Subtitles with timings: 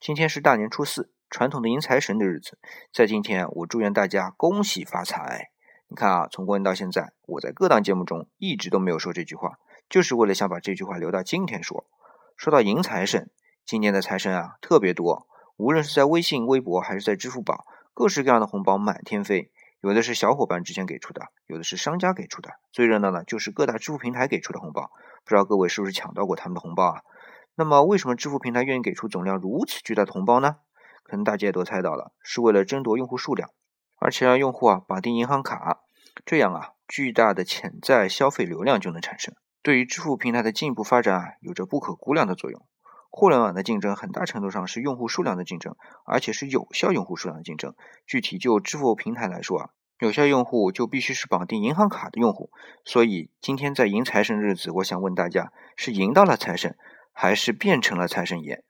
[0.00, 2.56] 今天是大年初四，传统的迎财神的日子。
[2.92, 5.50] 在今天，我祝愿大家恭喜发财。
[5.88, 9.58] 你看啊，从过年到现在，我在各档节目中一直都没有说这句话，
[9.90, 11.84] 就是为了想把这句话留到今天说。
[12.36, 13.28] 说到迎财神，
[13.66, 15.26] 今年的财神啊特别多，
[15.56, 19.50] 无论是在微信、微博还是在支付宝，各式各样的红包满天飞。
[19.80, 24.92] 有的是小伙伴之前给出的，有的是商家给出的，最热闹的就是各大支付平台给出的红包。
[25.24, 27.02] 不知道各位是不是抢到过他们的红包啊？
[27.58, 30.58] 那么，为什么支付平台愿意给出总量如此巨大的红包呢？
[31.02, 33.50] 可能大家也都猜到了，是为了争夺用户数量，
[33.98, 35.80] 而且让用户啊绑定银行卡，
[36.24, 42.64] 这样啊巨大的潜在消费流量就能产生，对于支付平台的进一步发展啊有着不可估量的作用。
[43.10, 47.74] 互联网的竞争很大程度上是用户数量的竞争，而且是有效用户数量的竞争。
[48.06, 52.52] 具体就支付平台来说啊，有效用户就必须是绑定银行卡的用户。
[52.84, 56.76] 所以今天在迎财神日子，我想问大家，是迎到了财神？
[57.20, 58.62] 还是变成了财神爷。